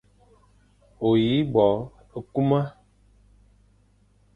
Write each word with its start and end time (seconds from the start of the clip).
O 1.07 1.09
yi 1.23 1.35
bo 1.53 1.67
kuma, 2.33 2.61